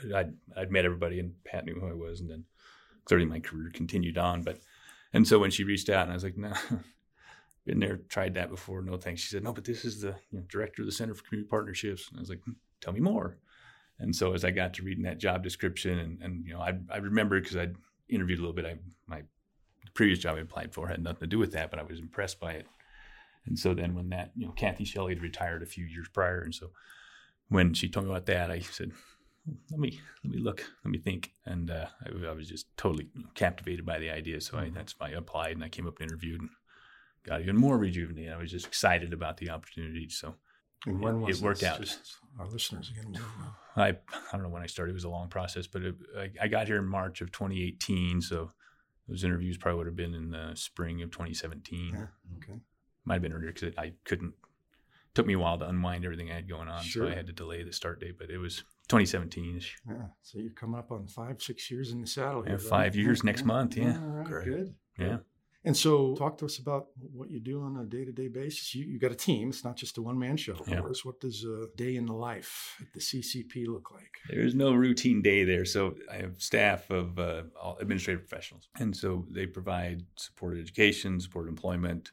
[0.00, 2.44] But I'd I'd met everybody, and Pat knew who I was, and then
[3.04, 4.42] clearly my career continued on.
[4.42, 4.58] But
[5.12, 6.52] and so when she reached out, and I was like, no.
[7.64, 8.82] Been there, tried that before.
[8.82, 9.20] No thanks.
[9.20, 11.48] She said, no, but this is the you know, director of the Center for Community
[11.48, 12.08] Partnerships.
[12.08, 13.38] And I was like, "Hmm, tell me more.
[14.02, 16.74] And so as I got to reading that job description, and, and you know, I,
[16.90, 17.76] I remember because I'd
[18.08, 18.66] interviewed a little bit.
[18.66, 19.22] I my
[19.94, 22.40] previous job I applied for had nothing to do with that, but I was impressed
[22.40, 22.66] by it.
[23.46, 26.40] And so then when that, you know, Cathy Schelly had retired a few years prior,
[26.40, 26.70] and so
[27.48, 28.92] when she told me about that, I said,
[29.70, 33.08] let me let me look, let me think, and uh, I, I was just totally
[33.34, 34.40] captivated by the idea.
[34.40, 36.50] So I, that's why I applied, and I came up and interviewed, and
[37.24, 38.32] got even more rejuvenated.
[38.32, 40.08] I was just excited about the opportunity.
[40.08, 40.34] So
[40.86, 41.68] And when it- was it worked this?
[41.68, 41.80] out.
[41.80, 43.20] Just our listeners again.
[43.76, 43.98] We don't know.
[43.98, 44.90] I I don't know when I started.
[44.90, 48.20] It was a long process, but it, I, I got here in March of 2018.
[48.20, 48.50] So
[49.08, 51.92] those interviews probably would have been in the spring of 2017.
[51.94, 52.06] Yeah.
[52.38, 52.60] Okay.
[53.04, 54.34] Might have been earlier because I couldn't.
[55.14, 57.06] Took me a while to unwind everything I had going on, Sure.
[57.06, 58.16] so I had to delay the start date.
[58.18, 59.56] But it was 2017.
[59.56, 59.72] -ish.
[59.86, 60.06] Yeah.
[60.22, 62.44] So you're coming up on five, six years in the saddle.
[62.46, 62.94] Yeah, five right?
[62.94, 63.98] years next month, yeah.
[64.00, 64.44] All right, Great.
[64.44, 64.74] Good.
[64.98, 65.18] Yeah.
[65.64, 68.74] And so, talk to us about what you do on a day to day basis.
[68.74, 70.56] You, you got a team, it's not just a one man show.
[70.66, 70.80] Yeah.
[70.80, 74.10] What does a day in the life at the CCP look like?
[74.28, 75.64] There's no routine day there.
[75.64, 78.68] So I have staff of uh, all administrative professionals.
[78.80, 82.10] And so they provide supported education, supported employment,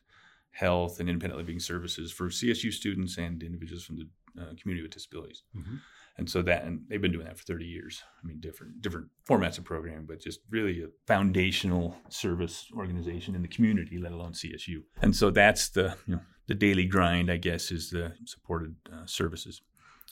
[0.51, 4.07] health, and independent living services for CSU students and individuals from the
[4.39, 5.41] uh, community with disabilities.
[5.57, 5.79] Mhm.
[6.19, 8.03] And so that, and they've been doing that for 30 years.
[8.21, 13.41] I mean, different different formats of programming, but just really a foundational service organization in
[13.41, 14.83] the community, let alone CSU.
[15.01, 19.05] And so that's the you know the daily grind, I guess, is the supported uh,
[19.05, 19.61] services.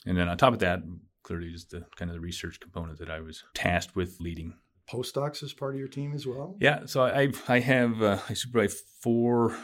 [0.06, 0.80] And then on top of that,
[1.24, 4.54] clearly is the kind of the research component that I was tasked with leading.
[4.90, 6.56] Postdocs as part of your team as well?
[6.58, 9.54] Yeah, so I I have uh, I supervise four.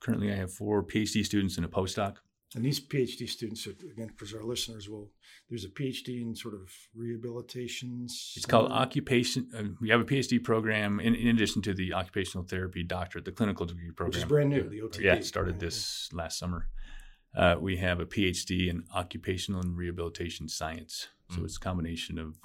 [0.00, 2.16] Currently, I have four PhD students and a postdoc.
[2.54, 5.12] And these PhD students, are- again, for our listeners, will
[5.48, 8.04] there's a PhD in sort of rehabilitation.
[8.04, 9.48] It's called occupation.
[9.54, 13.32] Uh, we have a PhD program in, in addition to the occupational therapy doctorate, the
[13.32, 15.00] clinical degree program, which is brand new, the OTD.
[15.00, 15.60] Yeah, started right?
[15.60, 16.68] this last summer.
[17.36, 21.08] Uh, we have a PhD in occupational and rehabilitation science.
[21.30, 21.44] So Mm.
[21.46, 22.36] it's a combination of,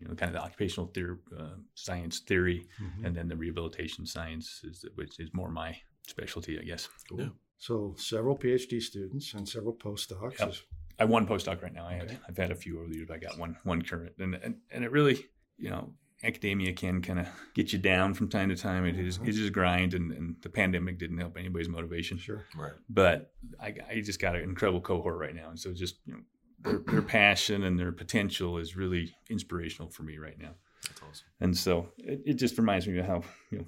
[0.00, 3.04] you know, kind of the occupational ther- uh, science theory, Mhm.
[3.04, 6.88] and then the rehabilitation science is which is more my specialty, I guess.
[7.08, 7.20] Cool.
[7.20, 7.28] Yeah.
[7.62, 10.40] So several PhD students and several postdocs.
[10.40, 10.54] Yep.
[10.98, 11.86] I have one postdoc right now.
[11.86, 12.18] I had Okay.
[12.28, 13.06] I've had a few over the years.
[13.06, 15.24] But I got one one current, and and, and it really,
[15.58, 15.94] you know,
[16.24, 18.84] academia can kind of get you down from time to time.
[18.84, 19.28] It is Mhm.
[19.28, 22.18] it is a grind, and, and the pandemic didn't help anybody's motivation.
[22.18, 22.44] Sure.
[22.56, 22.72] Right.
[22.88, 26.20] but I, I just got an incredible cohort right now, and so just you know
[26.64, 30.54] their, their passion and their potential is really inspirational for me right now.
[30.88, 31.26] That's awesome.
[31.40, 33.22] And so it, it just reminds me of how
[33.52, 33.66] you know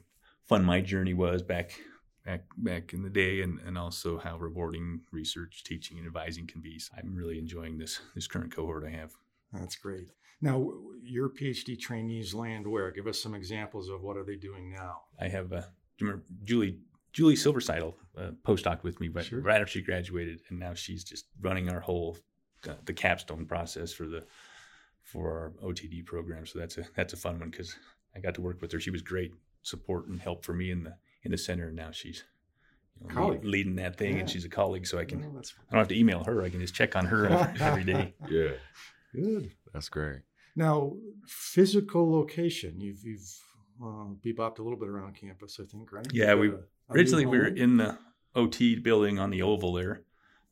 [0.49, 1.81] fun my journey was back
[2.25, 6.61] back back in the day, and, and also how rewarding research, teaching, and advising can
[6.61, 6.79] be.
[6.79, 9.13] So I'm really enjoying this this current cohort I have.
[9.53, 10.09] That's great.
[10.41, 12.91] Now, your PhD trainees land where?
[12.91, 15.03] Give us some examples of what are they doing now.
[15.21, 15.61] I have uh,
[15.99, 16.79] do you remember Julie
[17.13, 19.41] Julie Silversidle uh, postdoc with me, but Sure.
[19.41, 22.19] right after she graduated, and now she's just running our whole
[22.69, 24.25] uh, the capstone process for the
[25.03, 25.31] for
[25.63, 26.47] our OTD program.
[26.47, 27.77] So that's a that's a fun one because
[28.17, 28.81] I got to work with her.
[28.81, 29.33] She was great
[29.63, 32.23] support and help for me in the in the center, and now she's
[33.09, 34.87] you know, lead- leading that thing, and she's a colleague.
[34.87, 36.43] So I can Oh, I don't have to email her.
[36.43, 37.27] I can just check on her
[37.61, 38.15] every day.
[38.31, 38.53] Yeah,
[39.13, 39.51] good.
[39.73, 40.21] that's great.
[40.57, 40.93] Now,
[41.27, 42.81] physical location.
[42.81, 43.29] You've you've
[43.83, 46.07] uh, bebopped a little bit around campus, I think, right?
[46.13, 47.99] Yeah, we- got a- a new Originally, we were in the
[48.35, 50.03] OT building on the oval there,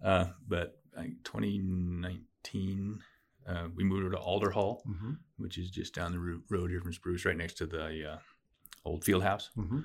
[0.03, 3.01] uh, but I think 2019
[3.47, 6.93] uh, we moved to Alder Hall, Mhm, which is just down the road here from
[6.93, 8.19] Spruce, right next to the uh,
[8.85, 9.51] old field house.
[9.57, 9.85] mhm.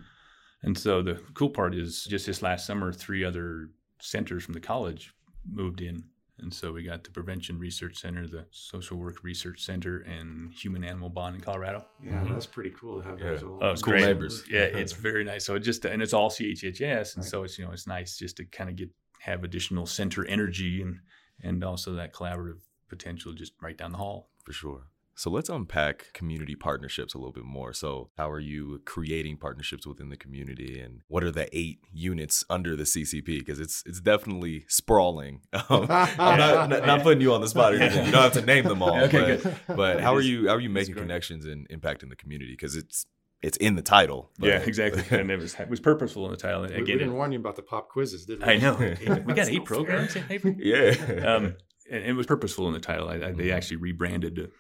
[0.64, 4.60] And so the cool part is just this last summer, three other centers from the
[4.60, 5.14] college
[5.50, 6.04] moved in.
[6.40, 10.84] And so we got the Prevention Research Center, the Social Work Research Center, and Human
[10.84, 11.84] Animal Bond in Colorado.
[12.04, 12.30] Yeah, Mhm.
[12.30, 13.32] that's pretty cool to have Yeah.
[13.32, 13.44] those.
[13.44, 14.06] all- Oh, it's Cool great.
[14.06, 14.44] neighbors.
[14.48, 15.46] Yeah, it's very nice.
[15.46, 17.30] So it just and it's all CHHS, and Right.
[17.32, 18.92] so it's you know it's nice just to kind of get
[19.22, 21.00] have additional center energy and
[21.42, 24.30] and also that collaborative potential just right down the hall.
[24.46, 24.88] For sure.
[25.18, 27.74] So let's unpack community partnerships a little bit more.
[27.74, 32.44] So, how are you creating partnerships within the community, and what are the eight units
[32.52, 33.26] under the CCP?
[33.40, 35.42] Because it's it's definitely sprawling.
[35.70, 38.06] Um, I'm not, not, not putting you on the spot or anything.
[38.06, 38.96] You don't have to name them all.
[39.06, 42.52] Okay, but, but how are you how are you making connections and impacting the community?
[42.52, 43.06] Because it's
[43.42, 44.30] it's in the title.
[44.40, 45.04] but- yeah, exactly.
[45.20, 46.64] and it was it was purposeful in the title.
[46.64, 48.46] And We, we didn't it- warn you about the pop quizzes, did we?
[48.46, 50.16] I know we got eight programs.
[50.16, 50.54] in April.
[50.60, 50.92] yeah.
[51.26, 51.56] um,
[51.90, 53.10] and it was purposeful in the title.
[53.10, 53.54] I, I, they Mhm.
[53.56, 54.52] actually rebranded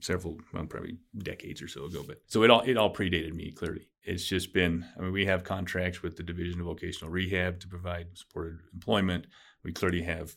[0.00, 2.04] several, well, probably decades or so ago.
[2.06, 3.88] But so it all it all predated me clearly.
[4.02, 4.84] It's just been.
[4.96, 9.26] I mean, we have contracts with the Division of Vocational Rehab to provide supported employment.
[9.62, 10.36] We clearly have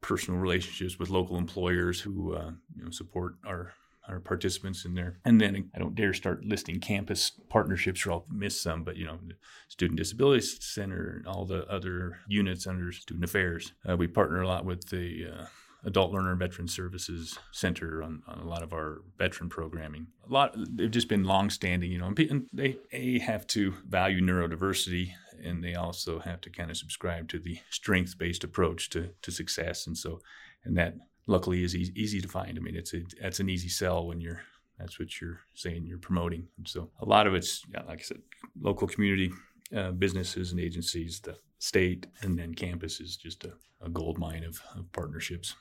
[0.00, 3.72] personal relationships with local employers who uh, you know support our
[4.08, 5.18] our participants in there.
[5.24, 8.84] And then I don't dare start listing campus partnerships, or I'll miss some.
[8.84, 9.34] But you know, the
[9.68, 13.72] Student Disability Center and all the other units under Student Affairs.
[13.88, 15.44] Uh, we partner a lot with the uh,
[15.84, 20.06] Adult Learner Veteran Services Center on, on a lot of our veteran programming.
[20.28, 24.20] A lot they've just been longstanding, you know, and, and they a have to value
[24.20, 25.10] neurodiversity,
[25.42, 29.86] and they also have to kind of subscribe to the strength-based approach to to success,
[29.86, 30.20] and so
[30.64, 30.94] and that
[31.26, 32.56] luckily is easy, easy to find.
[32.58, 34.42] I mean, it's a that's an easy sell when you're
[34.78, 36.46] that's what you're saying you're promoting.
[36.58, 38.22] And so a lot of it's yeah, like I said,
[38.60, 39.32] local community
[39.76, 44.44] uh, businesses and agencies, the state, and then campus is just a, a gold mine
[44.44, 45.54] of, of partnerships.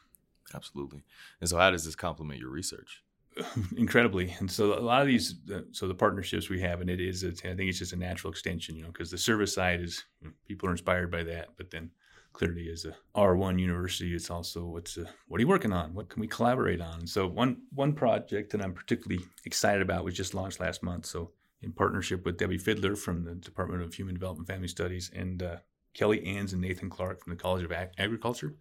[0.53, 1.03] Absolutely.
[1.39, 3.03] And so, how does this complement your research?
[3.77, 4.35] incredibly.
[4.39, 5.35] And so a lot of these,
[5.71, 8.75] so the partnerships we have, and it is, I think it's just a natural extension,
[8.75, 11.71] you know, because the service side is you know, people are inspired by that, but
[11.71, 11.91] then
[12.33, 15.93] clearly as a R1 university, it's also what's uh what are you working on?
[15.93, 17.07] What can we collaborate on?
[17.07, 21.05] So one one project that I'm particularly excited about was just launched last month.
[21.05, 25.43] So in partnership with Debbie Fidler from the Department of Human Development Family Studies and
[25.43, 25.57] uh,
[25.93, 28.55] Kelly Anns and Nathan Clark from the College of Ag- Agriculture.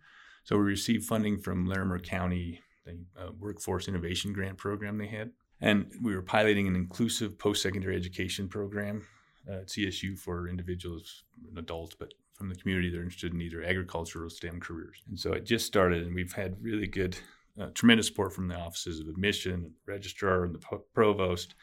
[0.45, 5.31] So we received funding from Larimer County the uh, workforce innovation grant program they had.
[5.61, 9.07] And we were piloting an inclusive post secondary education program
[9.49, 13.43] uh, at CSU for individuals and adults, but from the community that are interested in
[13.43, 15.03] either agriculture or STEM careers.
[15.09, 17.19] And so it just started, and we've had really good,
[17.61, 21.55] uh, tremendous support from the offices of admission, registrar, and the provost.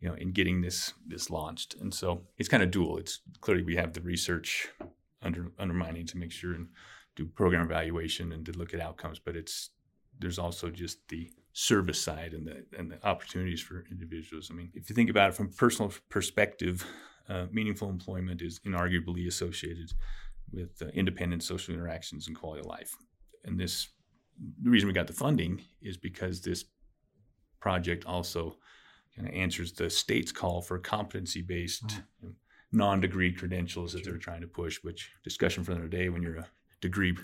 [0.00, 2.98] You know, in getting this this launched, and so it's kind of dual.
[2.98, 4.68] It's clearly we have the research
[5.22, 6.68] under undermining to make sure and
[7.16, 9.70] do program evaluation and to look at outcomes, but it's
[10.18, 14.50] there's also just the service side and the and the opportunities for individuals.
[14.50, 16.84] I mean, if you think about it from a personal perspective,
[17.28, 19.92] uh, meaningful employment is inarguably associated
[20.52, 22.94] with uh, independent social interactions and quality of life.
[23.44, 23.88] And this,
[24.62, 26.64] the reason we got the funding is because this
[27.60, 28.56] project also
[29.14, 31.90] kind of answers the state's call for competency-based,
[32.22, 32.34] you know,
[32.72, 34.78] non-degree credentials that they're trying to push.
[34.82, 36.46] Which discussion for another day when you're a
[36.88, 37.16] degree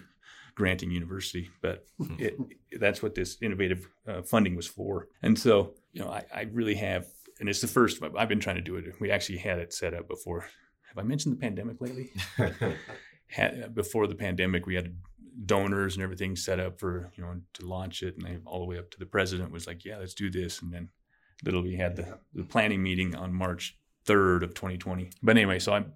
[0.54, 1.86] granting university, but
[2.18, 2.36] it,
[2.78, 5.08] that's what this innovative uh, funding was for.
[5.22, 7.06] And so, you know, I, I, really have,
[7.40, 8.02] and it's the first.
[8.16, 8.84] I've been trying to do it.
[9.00, 10.40] We actually had it set up before.
[10.88, 12.10] Have I mentioned the pandemic lately?
[13.28, 14.94] had, before the pandemic, we had
[15.46, 18.66] donors and everything set up for you know to launch it, and they, all the
[18.66, 20.90] way up to the president was like, "Yeah, let's do this," and then
[21.44, 25.10] literally we had the, the planning meeting on March third of 2020.
[25.22, 25.92] But anyway, so I'm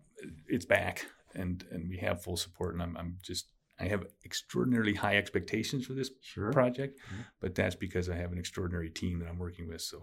[0.48, 4.94] it's back, and and we have full support, and I'm I'm just I have extraordinarily
[4.94, 6.50] high expectations for this Sure.
[6.52, 6.98] project,
[7.40, 9.82] but that's because I have an extraordinary team that I'm working with.
[9.82, 10.02] So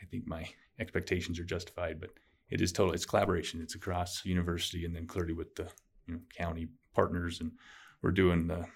[0.00, 2.00] I think my expectations are justified.
[2.00, 2.10] But
[2.48, 2.94] it is total.
[2.94, 3.60] It's collaboration.
[3.60, 5.68] It's across university, and then clearly with the
[6.06, 7.52] you know, county partners, and
[8.02, 8.66] we're doing a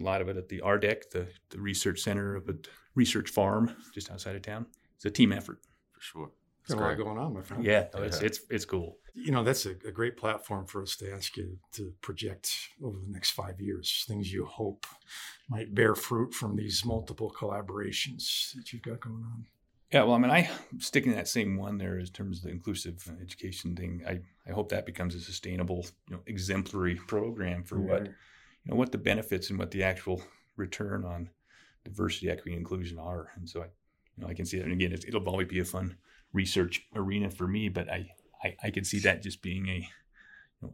[0.00, 2.54] lot of it at the ARDEC, the, the research center of a
[2.94, 4.66] Research Farm, just outside of town.
[4.96, 5.60] It's a team effort.
[5.92, 6.30] For sure.
[6.68, 7.64] Got a lot going on, my friend.
[7.64, 8.96] Yeah, no, it's it's it's cool.
[9.12, 12.98] You know, that's a, a great platform for us to ask you to project over
[12.98, 14.86] the next five years things you hope
[15.48, 19.46] might bear fruit from these multiple collaborations that you've got going on.
[19.92, 22.50] Yeah, well, I mean, I sticking to that same one there in terms of the
[22.50, 24.02] inclusive education thing.
[24.08, 28.12] I, I hope that becomes a sustainable, you know, exemplary program for what you
[28.66, 30.22] know what the benefits and what the actual
[30.56, 31.30] return on
[31.84, 33.30] diversity, equity, and inclusion are.
[33.36, 33.66] And so I,
[34.16, 34.64] you know, I can see that.
[34.64, 35.96] And again, it, it'll always be a fun
[36.34, 38.10] research arena for me, but I,
[38.42, 39.88] I, I can see that just being a,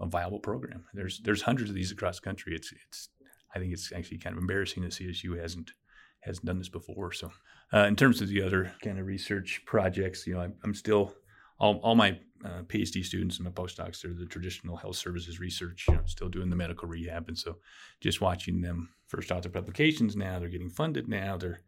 [0.00, 0.86] a viable program.
[0.92, 2.54] There's there's hundreds of these across the country.
[2.56, 3.08] It's it's
[3.54, 5.72] I think it's actually kind of embarrassing that CSU hasn't
[6.20, 7.12] hasn't done this before.
[7.12, 7.30] So,
[7.72, 11.14] uh, in terms of the other kind of research projects, you know, I'm, I'm still
[11.58, 15.86] all, all my uh, PhD students and my postdocs are the traditional health services research,
[15.88, 17.56] you know, still doing the medical rehab, and so
[18.00, 21.60] just watching them first author publications now, they're getting funded now, they're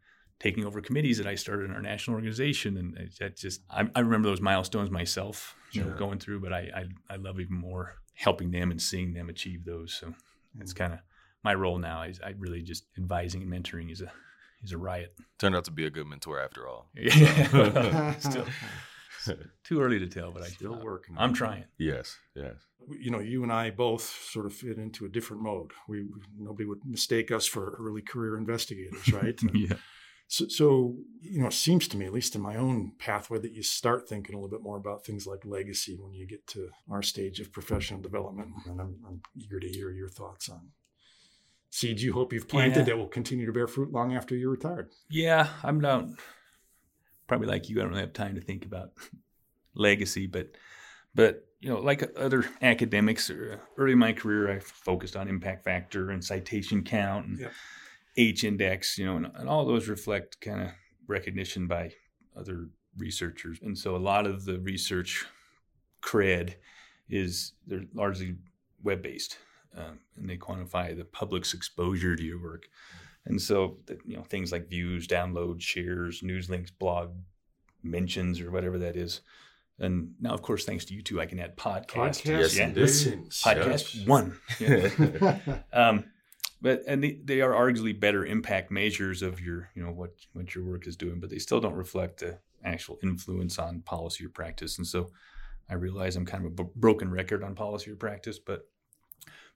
[0.43, 4.01] taking over committees that I started in our national organization, and that just I, I
[4.01, 7.95] remember those milestones myself, you know, going through, but I, I I love even more
[8.13, 9.93] helping them and seeing them achieve those.
[9.93, 10.13] So
[10.59, 10.77] it's mm.
[10.77, 10.99] kind of
[11.43, 14.11] my role now is I really just advising and mentoring is a
[14.61, 15.15] is a riot.
[15.39, 16.89] Turned out to be a good mentor after all.
[16.95, 18.15] Yeah.
[18.19, 18.45] Still
[19.63, 21.15] too early to tell, but I Still working.
[21.17, 21.63] I'm trying.
[21.77, 22.55] Yes, yes.
[22.99, 25.71] you know, you and I both sort of fit into a different mode.
[25.87, 29.39] We nobody would mistake us for early career investigators, right?
[29.53, 29.77] Yeah.
[30.33, 33.51] So, so, you know, it seems to me, at least in my own pathway, that
[33.51, 36.69] you start thinking a little bit more about things like legacy when you get to
[36.89, 38.49] our stage of professional development.
[38.65, 40.69] And I'm, I'm eager to hear your thoughts on
[41.69, 42.85] seeds you hope you've planted Yeah.
[42.85, 44.89] that will continue to bear fruit long after you're retired.
[45.07, 46.07] Yeah, I'm not
[47.27, 47.77] probably like you.
[47.77, 48.89] I don't really have time to think about
[49.75, 50.47] legacy, but
[51.13, 55.63] but you know, like other academics, uh, early in my career, I focused on impact
[55.63, 57.49] factor and citation count and Yeah.
[58.17, 58.97] H index.
[58.97, 60.69] You know, and, and all those reflect kind of
[61.07, 61.93] recognition by
[62.35, 65.25] other researchers, and so a lot of the research
[66.01, 66.55] cred
[67.09, 68.35] is they're largely
[68.83, 69.37] web based,
[69.77, 72.67] um, and they quantify the public's exposure to your work.
[73.25, 77.11] And so, the, you know, things like views, downloads, shares, news links, blog
[77.81, 79.21] mentions, or whatever that is.
[79.79, 82.25] And now, of course, thanks to you two, I can add podcasts.
[82.25, 82.65] Yes, yeah.
[82.67, 82.83] indeed.
[82.83, 84.05] Podcast Yes.
[84.07, 84.39] one.
[84.59, 85.47] Yeah.
[85.71, 86.05] um,
[86.63, 90.55] but and they, they are arguably better impact measures of your, you know, what what
[90.55, 94.29] your work is doing, but they still don't reflect the actual influence on policy or
[94.29, 94.77] practice.
[94.77, 95.11] And so,
[95.69, 98.65] I realize I'm kind of a b- broken record on policy or practice, but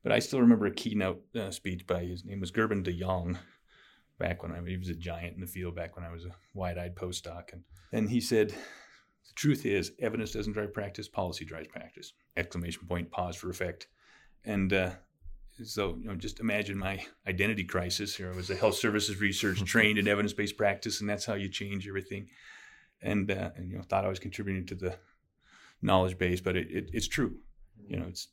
[0.04, 3.40] but I still remember a keynote uh, speech by his name was Gerben de Jong,
[4.20, 6.36] back when I he was a giant in the field back when I was a
[6.54, 11.70] wide-eyed postdoc, and and he said, the truth is evidence doesn't drive practice, policy drives
[11.70, 12.12] practice!
[12.36, 13.88] Exclamation point, pause for effect,
[14.44, 14.74] and.
[14.74, 14.92] Uh,
[15.64, 18.16] so, you know, just imagine my identity crisis.
[18.16, 21.50] Here, I was a health services research trained in evidence-based practice, and that's how you
[21.50, 22.28] change everything.
[23.02, 24.98] And, uh, and you know, thought I was contributing to the
[25.82, 27.36] knowledge base, but it, it, it's true.
[27.88, 28.28] You know, it's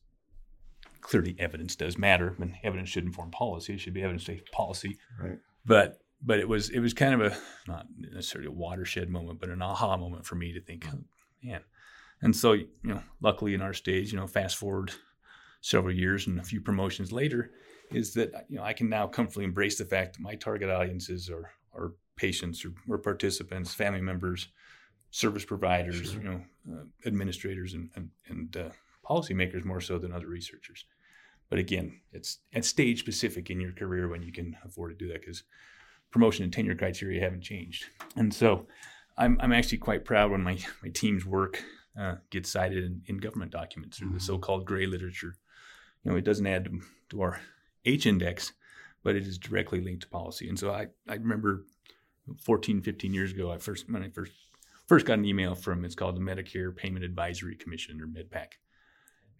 [1.00, 3.74] clearly evidence does matter, and evidence should inform policy.
[3.74, 4.98] It should be evidence-based policy.
[5.20, 5.38] Right.
[5.64, 7.36] But but it was it was kind of a
[7.68, 10.98] not necessarily a watershed moment, but an aha moment for me to think, oh,
[11.42, 11.60] man.
[12.22, 14.92] And so you know, luckily in our stage, you know, fast forward
[15.64, 17.50] several years and a few promotions later,
[17.90, 21.30] is that you know I can now comfortably embrace the fact that my target audiences
[21.30, 24.48] are are patients or, or participants, family members,
[25.10, 26.20] service providers, Sure.
[26.22, 26.40] you know,
[26.72, 28.68] uh, administrators and and, and uh,
[29.04, 30.84] policymakers more so than other researchers.
[31.48, 35.10] But again, it's it's stage specific in your career when you can afford to do
[35.12, 35.44] that because
[36.10, 37.86] promotion and tenure criteria haven't changed.
[38.16, 38.66] And so
[39.16, 41.62] I'm, I'm actually quite proud when my, my team's work
[41.98, 44.22] uh, gets cited in, in government documents or the Mhm.
[44.22, 45.34] so-called gray literature.
[46.04, 47.40] You know, it doesn't add to, to our
[47.84, 48.52] H index,
[49.02, 50.48] but it is directly linked to policy.
[50.48, 51.64] And so I, I remember
[52.42, 54.32] 14, 15 years ago, I first when I first
[54.86, 58.52] first got an email from it's called the Medicare Payment Advisory Commission or MedPAC.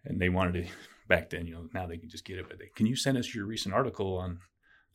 [0.05, 0.73] And they wanted to
[1.09, 3.19] back then, you know, now they can just get it, but they can you send
[3.19, 4.41] us your recent article on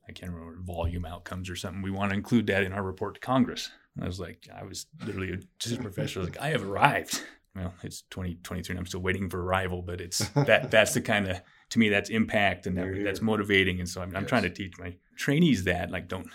[0.08, 1.84] I can't remember volume outcomes or something.
[1.84, 3.70] We want to include that in our report to Congress.
[3.96, 6.24] And I was like, I was literally just a professor.
[6.24, 7.22] Like, I have arrived.
[7.56, 11.28] Well, it's 2023 and I'm still waiting for arrival, but it's that that's the kind
[11.28, 13.80] of to me that's impact and that, that's motivating.
[13.80, 16.28] And so I'm, I'm trying to teach my trainees that like don't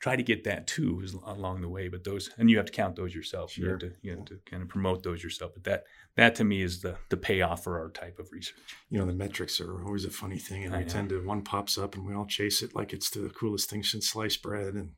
[0.00, 1.88] try to get that too is along the way.
[1.88, 3.56] But those and you have to count those yourself.
[3.56, 5.52] You have to you have to kind of promote those yourself.
[5.54, 5.84] But that
[6.16, 8.76] that to me is the the payoff for our type of research.
[8.90, 10.90] you know the metrics are always a funny thing and I we know.
[10.90, 13.82] tend to one pops up and we all chase it like it's the coolest thing
[13.82, 14.92] since sliced bread and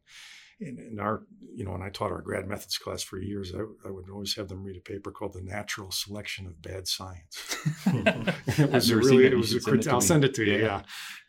[0.58, 1.22] in, in our,
[1.54, 4.34] you know, when I taught our grad methods class for years, I, I would always
[4.36, 8.96] have them read a paper called "The Natural Selection of Bad Science." it was a
[8.96, 10.54] really, it, it was a crit- I'll send it to you.
[10.54, 10.78] Yeah, yeah.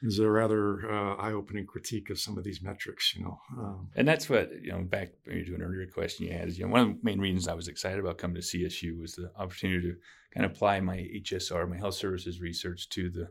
[0.01, 3.39] it was a rather uh, eye-opening critique of some of these metrics, you know.
[3.57, 4.81] Um, and that's what you know.
[4.83, 7.47] Back to an earlier question you had is, you know, one of the main reasons
[7.47, 9.95] I was excited about coming to CSU was the opportunity to
[10.33, 13.27] kind of apply my HSR, my health services research, to the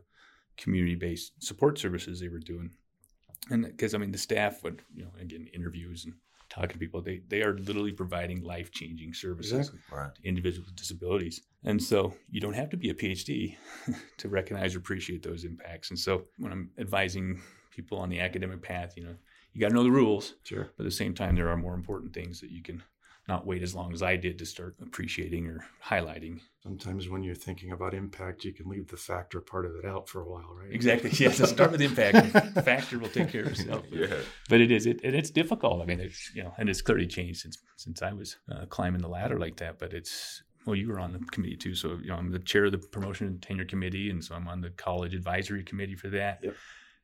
[0.57, 2.71] community-based support services they were doing
[3.49, 6.13] and because I mean the staff would you know again interviews and
[6.49, 9.79] talking to people they they are literally providing life changing services exactly.
[9.91, 10.15] right.
[10.15, 13.55] to individuals with disabilities and so you don't have to be a PhD
[14.17, 18.61] to recognize or appreciate those impacts and so when I'm advising people on the academic
[18.61, 19.15] path you know
[19.53, 21.73] you got to know the rules sure but at the same time there are more
[21.73, 22.81] important things that you can
[23.27, 26.39] not wait as long as I did to start appreciating or highlighting.
[26.63, 30.07] Sometimes when you're thinking about impact, you can leave the factor part of it out
[30.07, 30.71] for a while, right?
[30.71, 31.11] Exactly.
[31.13, 31.37] Yes.
[31.49, 32.31] start with impact.
[32.65, 33.83] factor will take care of itself.
[33.91, 34.15] yeah.
[34.49, 34.85] But it is.
[34.85, 35.81] It, and it's difficult.
[35.81, 39.01] I mean, it's you know, and it's clearly changed since since I was uh, climbing
[39.01, 39.77] the ladder like that.
[39.77, 41.75] But it's well, you were on the committee too.
[41.75, 44.47] So you know, I'm the chair of the promotion and tenure committee, and so I'm
[44.47, 46.39] on the college advisory committee for that.
[46.43, 46.55] Yep.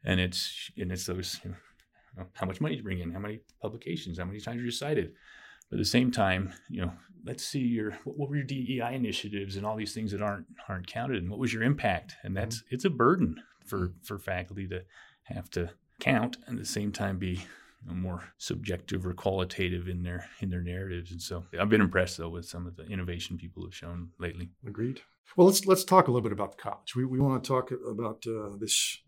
[0.06, 1.40] And it's and it's those.
[1.44, 4.72] You know, how much money you bring in, how many publications, how many times you're
[4.72, 5.14] cited,
[5.74, 6.92] but at the same time, you know,
[7.26, 10.86] let's see your what were your DEI initiatives and all these things that aren't aren't
[10.86, 12.16] counted, and what was your impact?
[12.22, 12.76] And that's mm-hmm.
[12.76, 14.84] it's a burden for for faculty to
[15.24, 19.88] have to count and at the same time be you know, more subjective or qualitative
[19.88, 21.10] in their in their narratives.
[21.10, 24.52] And so I've been impressed though with some of the innovation people have shown lately.
[24.68, 25.02] Agreed.
[25.36, 26.96] Well, let's let's talk a little bit about the college.
[26.96, 29.00] We we want to talk about uh, this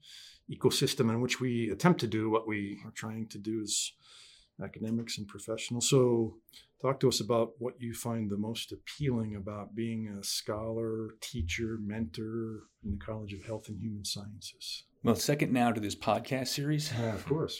[0.51, 3.93] ecosystem in which we attempt to do what we are trying to do is
[4.63, 5.89] academics and professionals.
[5.89, 6.35] So,
[6.81, 11.77] talk to us about what you find the most appealing about being a scholar, teacher,
[11.81, 14.83] mentor in the College of Health and Human Sciences.
[15.03, 16.91] Well, second now to this podcast series.
[16.97, 17.59] Yeah, of course.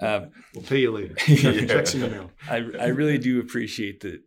[0.00, 1.14] Uh, we'll pay you later.
[1.28, 2.26] yeah.
[2.48, 4.22] I, I really do appreciate the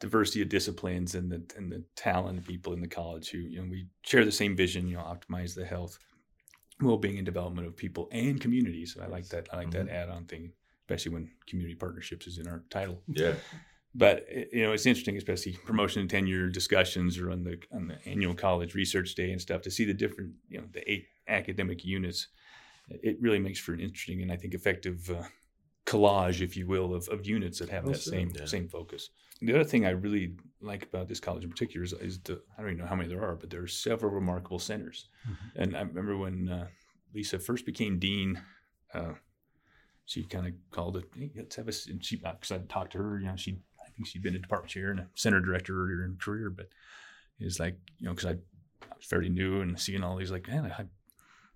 [0.00, 3.68] diversity of disciplines and the and the talented people in the college who you know
[3.70, 4.88] we share the same vision.
[4.88, 5.98] You know, optimize the health,
[6.80, 8.94] well-being, and development of people and communities.
[8.94, 9.48] So I like that.
[9.52, 9.86] I like mm-hmm.
[9.86, 10.52] that add-on thing
[10.92, 13.00] especially when community partnerships is in our title.
[13.08, 13.34] Yeah.
[13.94, 17.98] But you know, it's interesting, especially promotion and tenure discussions or on the on the
[18.08, 21.84] annual college research day and stuff, to see the different, you know, the eight academic
[21.84, 22.28] units.
[22.88, 25.24] It really makes for an interesting and I think effective uh,
[25.86, 28.46] collage, if you will, of, of units that have that same yeah.
[28.46, 29.10] same focus.
[29.42, 32.62] The other thing I really like about this college in particular is, is the I
[32.62, 35.08] don't even know how many there are, but there are several remarkable centers.
[35.28, 35.62] Mm-hmm.
[35.62, 36.68] And I remember when uh,
[37.14, 38.40] Lisa first became dean.
[38.94, 39.14] Uh,
[40.06, 42.98] she kind of called it, hey, let's have a, and she, because I talked to
[42.98, 45.82] her, you know, she, I think she'd been a department chair and a center director
[45.82, 46.68] earlier in her career, but
[47.38, 50.48] it's like, you know, because I, I, was fairly new and seeing all these, like,
[50.48, 50.84] man, I,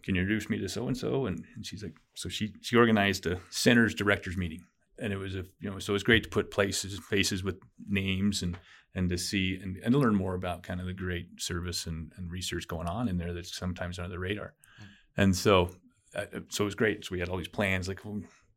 [0.02, 1.26] can you introduce me to so and so?
[1.26, 4.64] And she's like, so she, she organized a center's directors meeting.
[4.98, 7.56] And it was a, you know, so it's great to put places, faces with
[7.88, 8.56] names and,
[8.94, 12.12] and to see and, and to learn more about kind of the great service and,
[12.16, 14.54] and research going on in there that's sometimes under the radar.
[14.80, 15.20] Mm-hmm.
[15.20, 15.70] And so
[16.16, 17.05] uh, so it was great.
[17.05, 18.00] So we had all these plans, like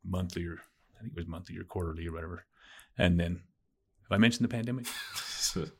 [0.03, 0.59] monthly or
[0.97, 2.45] I think it was monthly or quarterly or whatever.
[2.97, 3.41] And then,
[4.03, 4.87] have I mentioned the pandemic?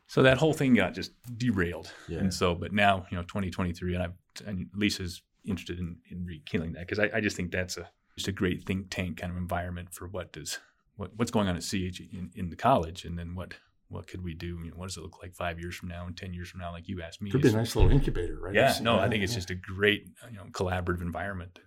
[0.07, 1.91] so that whole thing got just derailed.
[2.07, 2.19] Yeah.
[2.19, 4.13] And so, but now you know, 2023, and I've
[4.45, 8.27] and Lisa's interested in in rekindling that because I, I just think that's a just
[8.27, 10.59] a great think tank kind of environment for what does
[10.95, 13.53] what what's going on at CH in, in the college, and then what
[13.87, 14.59] what could we do?
[14.63, 16.59] You know, what does it look like five years from now and ten years from
[16.59, 16.71] now?
[16.71, 18.53] Like you asked me, could be a nice little incubator, right?
[18.53, 21.59] Yeah, no, I think it's just a great you know collaborative environment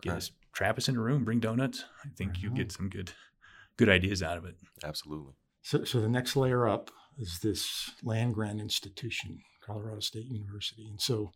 [0.00, 1.84] get us trap us in a room, bring donuts.
[2.04, 3.12] I think you get some good
[3.76, 4.56] good ideas out of it.
[4.84, 5.32] Absolutely.
[5.62, 11.00] So, so the next layer up is this land grant institution, Colorado State University, and
[11.00, 11.32] so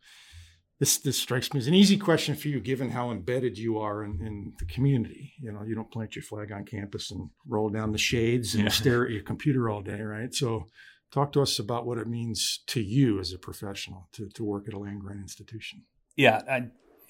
[0.80, 4.02] this this strikes me as an easy question for you, given how embedded you are
[4.02, 5.32] in, in the community.
[5.40, 8.64] You know, you don't plant your flag on campus and roll down the shades and
[8.64, 8.70] yeah.
[8.80, 10.34] stare at your computer all day, right?
[10.34, 10.66] So,
[11.12, 14.66] talk to us about what it means to you as a professional to to work
[14.66, 15.84] at a land grant institution.
[16.16, 16.62] Yeah, I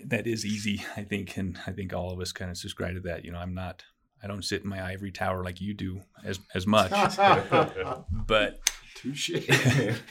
[0.04, 3.00] that is easy, I think, and I think all of us kind of subscribe to
[3.00, 3.24] that.
[3.24, 3.84] You know, I'm not,
[4.22, 6.90] I don't sit in my ivory tower like you do as as much,
[8.26, 8.60] but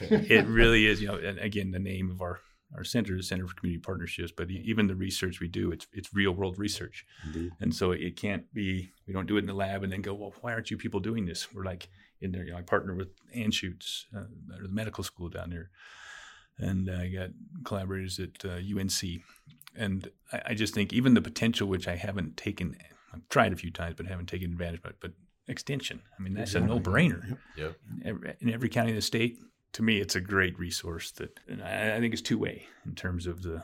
[0.00, 1.00] it really is.
[1.00, 2.40] You know, and again, the name of our
[2.74, 6.12] our center is Center for Community Partnerships, but even the research we do, it's it's
[6.12, 7.52] real world research, Indeed.
[7.60, 8.90] and so it can't be.
[9.06, 11.00] We don't do it in the lab and then go, well, why aren't you people
[11.00, 11.52] doing this?
[11.54, 11.88] We're like
[12.20, 12.44] in there.
[12.44, 14.24] You know, I partner with Anschutz, uh,
[14.56, 15.70] or the medical school down there,
[16.58, 17.30] and I got
[17.64, 19.22] collaborators at uh, UNC
[19.76, 22.76] and I, I, just think even the potential, which I haven't taken,
[23.12, 24.96] I've tried a few times, but haven't taken advantage of it.
[25.00, 25.12] But
[25.48, 26.70] extension, I mean, that's exactly.
[26.70, 27.28] a no-brainer.
[27.28, 27.38] Yep.
[27.56, 27.76] yep.
[27.90, 29.38] In, every, in, every, county in the state,
[29.72, 33.42] to me, it's a great resource that I, I think it's two-way in terms of
[33.42, 33.62] the,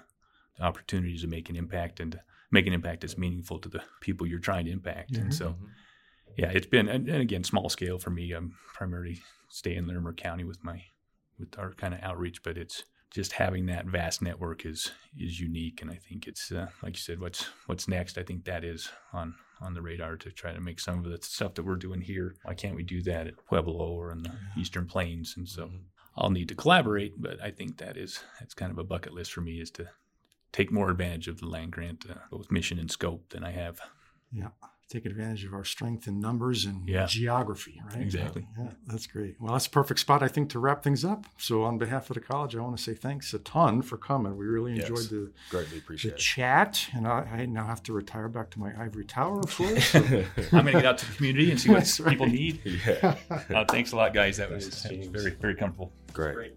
[0.58, 2.20] the, opportunities to make an impact and to
[2.50, 5.12] make an impact that's meaningful to the people you're trying to impact.
[5.12, 5.22] Mm-hmm.
[5.22, 5.56] And so,
[6.36, 8.32] yeah, it's been and, and again small scale for me.
[8.32, 10.82] I'm primarily stay in Larimer County with my
[11.40, 15.82] with our kind of outreach, but it's just having that vast network is is unique,
[15.82, 18.18] and I think it's uh, like you said, what's what's next.
[18.18, 21.18] I think that is on on the radar to try to make some of the
[21.20, 22.36] stuff that we're doing here.
[22.44, 24.62] Why can't we do that at Pueblo or in the yeah.
[24.62, 25.34] Eastern Plains?
[25.36, 25.76] And so mm-hmm.
[26.16, 29.32] I'll need to collaborate, but I think that is that's kind of a bucket list
[29.32, 29.88] for me is to
[30.52, 33.80] take more advantage of the land grant, uh, both mission and scope, than I have.
[34.32, 34.48] Yeah
[34.90, 37.06] take advantage of our strength in numbers and yeah.
[37.06, 38.02] geography, right?
[38.02, 38.46] Exactly.
[38.58, 39.36] Yeah, that's great.
[39.40, 41.26] Well, that's a perfect spot, I think, to wrap things up.
[41.38, 44.36] So, on behalf of the college, I want to say thanks a ton for coming.
[44.36, 45.08] We really enjoyed yes.
[45.08, 48.72] the greatly appreciate the chat, and I, I, now have to retire back to my
[48.78, 49.94] ivory tower, of course.
[50.00, 50.00] So.
[50.52, 52.10] I'm going to get out to the community and see what right.
[52.10, 52.60] people need.
[52.64, 53.16] Yeah.
[53.50, 54.36] Uh, thanks a lot, guys.
[54.36, 55.92] That was, that was very very comfortable.
[56.12, 56.34] Great.
[56.34, 56.54] great.